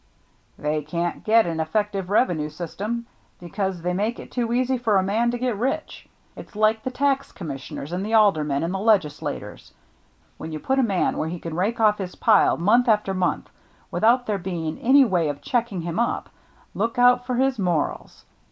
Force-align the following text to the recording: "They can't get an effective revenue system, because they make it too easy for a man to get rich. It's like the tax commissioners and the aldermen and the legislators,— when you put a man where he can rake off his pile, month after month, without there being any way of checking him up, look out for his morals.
"They 0.57 0.81
can't 0.81 1.23
get 1.23 1.45
an 1.45 1.59
effective 1.59 2.09
revenue 2.09 2.49
system, 2.49 3.05
because 3.39 3.83
they 3.83 3.93
make 3.93 4.17
it 4.17 4.31
too 4.31 4.51
easy 4.51 4.79
for 4.79 4.97
a 4.97 5.03
man 5.03 5.29
to 5.29 5.37
get 5.37 5.55
rich. 5.55 6.07
It's 6.35 6.55
like 6.55 6.81
the 6.81 6.89
tax 6.89 7.31
commissioners 7.31 7.91
and 7.91 8.03
the 8.03 8.15
aldermen 8.15 8.63
and 8.63 8.73
the 8.73 8.79
legislators,— 8.79 9.73
when 10.39 10.51
you 10.51 10.59
put 10.59 10.79
a 10.79 10.93
man 10.97 11.19
where 11.19 11.29
he 11.29 11.37
can 11.37 11.55
rake 11.55 11.79
off 11.79 11.99
his 11.99 12.15
pile, 12.15 12.57
month 12.57 12.87
after 12.89 13.13
month, 13.13 13.51
without 13.91 14.25
there 14.25 14.39
being 14.39 14.79
any 14.79 15.05
way 15.05 15.29
of 15.29 15.39
checking 15.43 15.81
him 15.81 15.99
up, 15.99 16.31
look 16.73 16.97
out 16.97 17.27
for 17.27 17.35
his 17.35 17.59
morals. 17.59 18.25